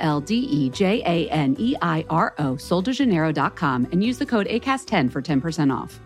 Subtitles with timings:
[0.00, 4.48] L D E J A N E I R O, soldejaneiro.com, and use the code
[4.48, 6.00] ACAST10 for 10% off.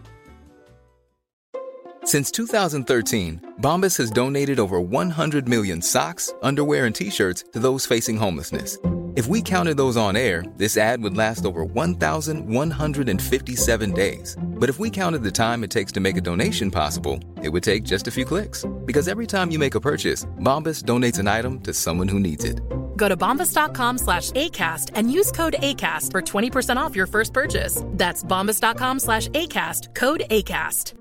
[2.04, 7.86] Since 2013, Bombas has donated over 100 million socks, underwear, and t shirts to those
[7.86, 8.76] facing homelessness.
[9.16, 14.36] If we counted those on air, this ad would last over 1,157 days.
[14.42, 17.62] But if we counted the time it takes to make a donation possible, it would
[17.62, 18.66] take just a few clicks.
[18.84, 22.44] Because every time you make a purchase, Bombas donates an item to someone who needs
[22.44, 22.60] it.
[22.96, 27.82] Go to bombas.com slash ACAST and use code ACAST for 20% off your first purchase.
[27.92, 30.94] That's bombas.com slash ACAST, code ACAST.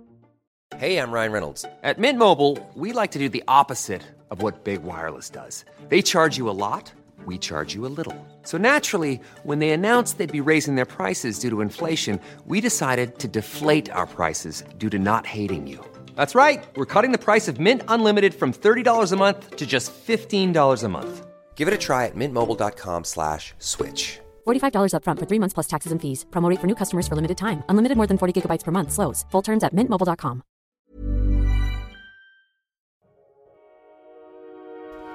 [0.77, 1.66] Hey, I'm Ryan Reynolds.
[1.83, 5.66] At Mint Mobile, we like to do the opposite of what Big Wireless does.
[5.89, 6.91] They charge you a lot,
[7.27, 8.16] we charge you a little.
[8.41, 13.19] So naturally, when they announced they'd be raising their prices due to inflation, we decided
[13.19, 15.80] to deflate our prices due to not hating you.
[16.16, 16.64] That's right.
[16.75, 20.89] We're cutting the price of Mint Unlimited from $30 a month to just $15 a
[20.89, 21.27] month.
[21.55, 24.19] Give it a try at mintmobile.com slash switch.
[24.45, 26.25] $45 upfront for three months plus taxes and fees.
[26.31, 27.63] Promote for new customers for limited time.
[27.69, 28.91] Unlimited more than 40 gigabytes per month.
[28.91, 29.25] Slows.
[29.31, 30.43] Full terms at mintmobile.com.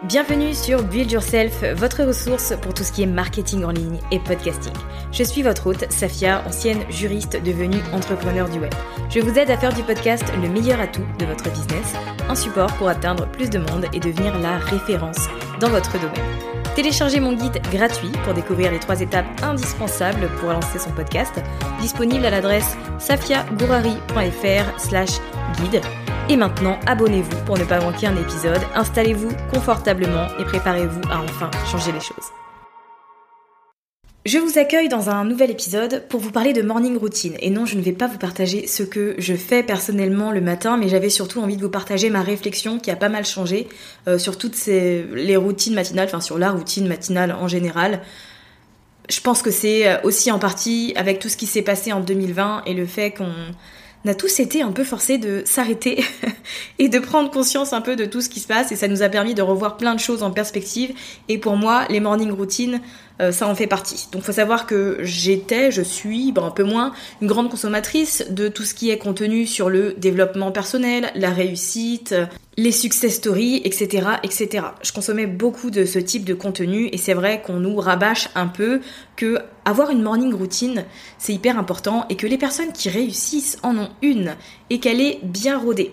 [0.05, 4.21] Bienvenue sur Build Yourself, votre ressource pour tout ce qui est marketing en ligne et
[4.21, 4.73] podcasting.
[5.11, 8.73] Je suis votre hôte, Safia, ancienne juriste devenue entrepreneur du web.
[9.11, 11.95] Je vous aide à faire du podcast le meilleur atout de votre business,
[12.29, 15.27] un support pour atteindre plus de monde et devenir la référence
[15.61, 16.49] dans votre domaine.
[16.75, 21.35] Téléchargez mon guide gratuit pour découvrir les trois étapes indispensables pour lancer son podcast,
[21.81, 25.19] disponible à l'adresse safiagourari.fr slash
[25.61, 25.83] guide.
[26.29, 31.51] Et maintenant, abonnez-vous pour ne pas manquer un épisode, installez-vous confortablement et préparez-vous à enfin
[31.67, 32.33] changer les choses.
[34.27, 37.35] Je vous accueille dans un nouvel épisode pour vous parler de morning routine.
[37.41, 40.77] Et non, je ne vais pas vous partager ce que je fais personnellement le matin,
[40.77, 43.69] mais j'avais surtout envie de vous partager ma réflexion qui a pas mal changé
[44.07, 48.03] euh, sur toutes les routines matinales, enfin sur la routine matinale en général.
[49.09, 52.65] Je pense que c'est aussi en partie avec tout ce qui s'est passé en 2020
[52.67, 53.33] et le fait qu'on
[54.05, 56.05] on a tous été un peu forcés de s'arrêter
[56.79, 59.03] et de prendre conscience un peu de tout ce qui se passe et ça nous
[59.03, 60.95] a permis de revoir plein de choses en perspective
[61.29, 62.81] et pour moi les morning routines
[63.21, 64.09] euh, ça en fait partie.
[64.13, 68.63] Donc faut savoir que j'étais, je suis, un peu moins, une grande consommatrice de tout
[68.63, 72.15] ce qui est contenu sur le développement personnel, la réussite,
[72.59, 74.67] les success stories, etc., etc.
[74.83, 78.49] Je consommais beaucoup de ce type de contenu et c'est vrai qu'on nous rabâche un
[78.49, 78.81] peu
[79.15, 80.85] que avoir une morning routine,
[81.19, 84.35] c'est hyper important et que les personnes qui réussissent en ont une
[84.71, 85.93] et qu'elle est bien rodée.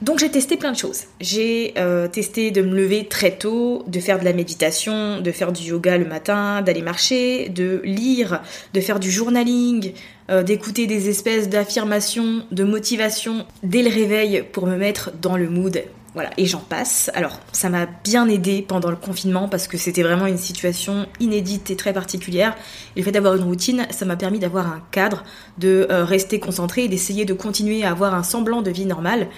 [0.00, 1.04] Donc j'ai testé plein de choses.
[1.20, 5.50] J'ai euh, testé de me lever très tôt, de faire de la méditation, de faire
[5.50, 8.40] du yoga le matin, d'aller marcher, de lire,
[8.74, 9.92] de faire du journaling,
[10.30, 15.48] euh, d'écouter des espèces d'affirmations, de motivation dès le réveil pour me mettre dans le
[15.48, 15.82] mood.
[16.14, 17.10] Voilà, et j'en passe.
[17.14, 21.70] Alors, ça m'a bien aidé pendant le confinement parce que c'était vraiment une situation inédite
[21.70, 22.56] et très particulière.
[22.96, 25.22] Et le fait d'avoir une routine, ça m'a permis d'avoir un cadre,
[25.58, 29.28] de euh, rester concentré et d'essayer de continuer à avoir un semblant de vie normale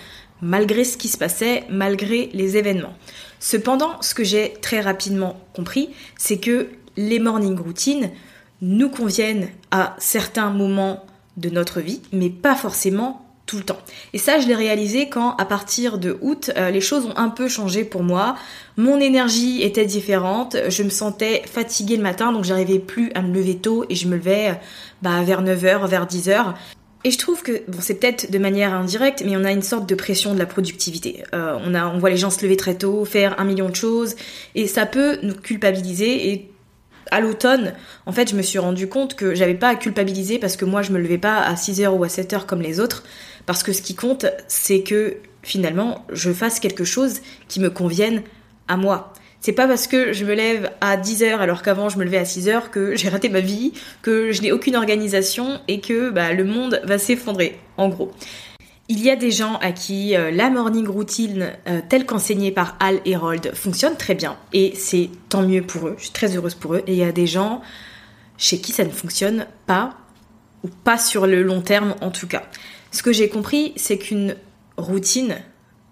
[0.42, 2.94] malgré ce qui se passait, malgré les événements.
[3.38, 8.10] Cependant, ce que j'ai très rapidement compris, c'est que les morning routines
[8.60, 11.04] nous conviennent à certains moments
[11.36, 13.78] de notre vie, mais pas forcément tout le temps.
[14.12, 17.30] Et ça, je l'ai réalisé quand, à partir de août, euh, les choses ont un
[17.30, 18.36] peu changé pour moi.
[18.76, 23.34] Mon énergie était différente, je me sentais fatiguée le matin, donc j'arrivais plus à me
[23.34, 24.60] lever tôt et je me levais
[25.02, 26.54] bah, vers 9h, vers 10h.
[27.02, 29.88] Et je trouve que, bon, c'est peut-être de manière indirecte, mais on a une sorte
[29.88, 31.24] de pression de la productivité.
[31.34, 34.16] Euh, on, on voit les gens se lever très tôt, faire un million de choses,
[34.54, 36.30] et ça peut nous culpabiliser.
[36.30, 36.50] Et
[37.10, 37.72] à l'automne,
[38.04, 40.82] en fait, je me suis rendu compte que j'avais pas à culpabiliser parce que moi,
[40.82, 43.02] je me levais pas à 6h ou à 7h comme les autres,
[43.46, 48.22] parce que ce qui compte, c'est que finalement, je fasse quelque chose qui me convienne
[48.68, 49.14] à moi.
[49.40, 52.24] C'est pas parce que je me lève à 10h alors qu'avant je me levais à
[52.24, 53.72] 6h que j'ai raté ma vie,
[54.02, 58.12] que je n'ai aucune organisation et que bah, le monde va s'effondrer, en gros.
[58.88, 62.76] Il y a des gens à qui euh, la morning routine euh, telle qu'enseignée par
[62.80, 66.54] Al Herold fonctionne très bien et c'est tant mieux pour eux, je suis très heureuse
[66.54, 66.82] pour eux.
[66.86, 67.62] Et il y a des gens
[68.36, 69.96] chez qui ça ne fonctionne pas
[70.64, 72.42] ou pas sur le long terme en tout cas.
[72.90, 74.36] Ce que j'ai compris, c'est qu'une
[74.76, 75.36] routine,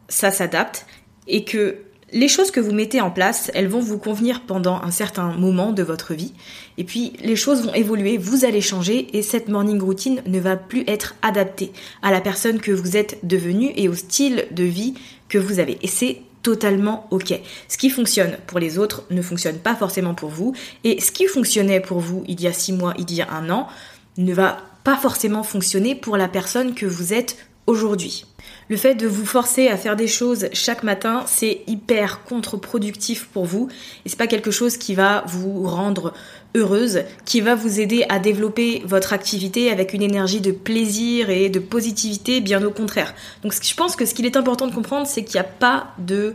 [0.09, 0.85] ça s'adapte
[1.29, 1.79] et que
[2.11, 5.73] Les choses que vous mettez en place, elles vont vous convenir pendant un certain moment
[5.73, 6.33] de votre vie.
[6.79, 10.57] Et puis les choses vont évoluer, vous allez changer et cette morning routine ne va
[10.57, 11.71] plus être adaptée
[12.03, 14.95] à la personne que vous êtes devenue et au style de vie
[15.29, 15.77] que vous avez.
[15.83, 17.39] Et c'est totalement ok.
[17.69, 20.55] Ce qui fonctionne pour les autres ne fonctionne pas forcément pour vous.
[20.85, 23.51] Et ce qui fonctionnait pour vous il y a six mois, il y a un
[23.51, 23.69] an,
[24.17, 28.25] ne va pas forcément fonctionner pour la personne que vous êtes aujourd'hui.
[28.69, 33.47] Le fait de vous forcer à faire des choses chaque matin, c'est hyper contre-productif pour
[33.47, 33.69] vous
[34.05, 36.13] et c'est pas quelque chose qui va vous rendre
[36.55, 41.49] heureuse, qui va vous aider à développer votre activité avec une énergie de plaisir et
[41.49, 43.15] de positivité, bien au contraire.
[43.43, 45.89] Donc je pense que ce qu'il est important de comprendre, c'est qu'il n'y a pas
[45.99, 46.35] de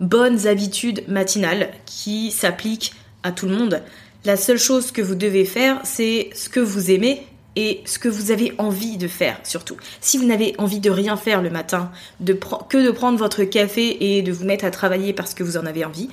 [0.00, 3.82] bonnes habitudes matinales qui s'appliquent à tout le monde.
[4.24, 7.26] La seule chose que vous devez faire, c'est ce que vous aimez
[7.56, 9.76] et ce que vous avez envie de faire surtout.
[10.00, 11.90] Si vous n'avez envie de rien faire le matin,
[12.24, 15.66] que de prendre votre café et de vous mettre à travailler parce que vous en
[15.66, 16.08] avez envie,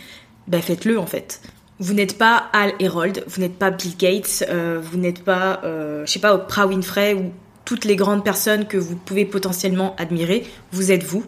[0.48, 1.42] bah faites-le en fait.
[1.80, 6.06] Vous n'êtes pas Al Herold, vous n'êtes pas Bill Gates, euh, vous n'êtes pas, euh,
[6.06, 7.32] je sais pas, Oprah Winfrey ou
[7.66, 10.46] toutes les grandes personnes que vous pouvez potentiellement admirer.
[10.72, 11.26] Vous êtes vous.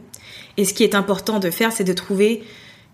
[0.58, 2.44] Et ce qui est important de faire, c'est de trouver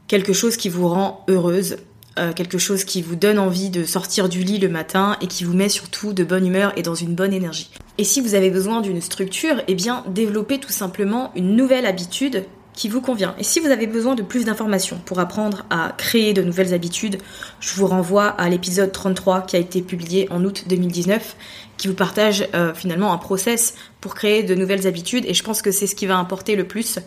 [0.07, 1.77] quelque chose qui vous rend heureuse,
[2.19, 5.45] euh, quelque chose qui vous donne envie de sortir du lit le matin et qui
[5.45, 7.69] vous met surtout de bonne humeur et dans une bonne énergie.
[7.97, 12.45] Et si vous avez besoin d'une structure, eh bien développez tout simplement une nouvelle habitude
[12.73, 13.35] qui vous convient.
[13.37, 17.17] Et si vous avez besoin de plus d'informations pour apprendre à créer de nouvelles habitudes,
[17.59, 21.35] je vous renvoie à l'épisode 33 qui a été publié en août 2019
[21.77, 25.61] qui vous partage euh, finalement un process pour créer de nouvelles habitudes et je pense
[25.61, 26.99] que c'est ce qui va importer le plus.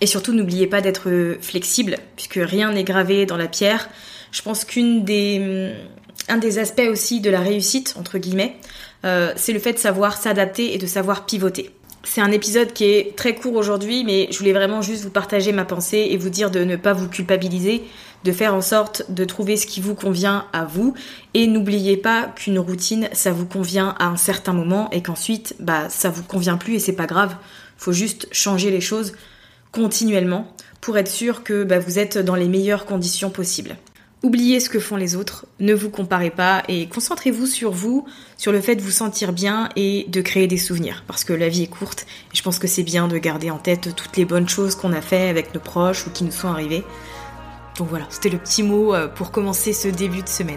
[0.00, 3.88] Et surtout n'oubliez pas d'être flexible puisque rien n'est gravé dans la pierre.
[4.34, 5.88] Je pense qu'une des hum,
[6.28, 8.56] un des aspects aussi de la réussite entre guillemets,
[9.04, 11.70] euh, c'est le fait de savoir s'adapter et de savoir pivoter.
[12.02, 15.52] C'est un épisode qui est très court aujourd'hui, mais je voulais vraiment juste vous partager
[15.52, 17.82] ma pensée et vous dire de ne pas vous culpabiliser,
[18.24, 20.94] de faire en sorte de trouver ce qui vous convient à vous.
[21.32, 25.88] Et n'oubliez pas qu'une routine, ça vous convient à un certain moment et qu'ensuite, bah,
[25.88, 27.36] ça vous convient plus et c'est pas grave.
[27.78, 29.12] Faut juste changer les choses
[29.72, 30.48] continuellement
[30.80, 33.76] pour être sûr que bah, vous êtes dans les meilleures conditions possibles.
[34.24, 38.06] Oubliez ce que font les autres, ne vous comparez pas et concentrez-vous sur vous,
[38.38, 41.04] sur le fait de vous sentir bien et de créer des souvenirs.
[41.06, 43.58] Parce que la vie est courte et je pense que c'est bien de garder en
[43.58, 46.48] tête toutes les bonnes choses qu'on a fait avec nos proches ou qui nous sont
[46.48, 46.84] arrivées.
[47.76, 50.56] Donc voilà, c'était le petit mot euh, pour commencer ce début de semaine.